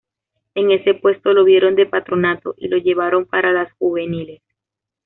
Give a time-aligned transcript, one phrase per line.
[0.55, 4.41] En ese puesto lo vieron de Patronato y lo llevaron para las juveniles.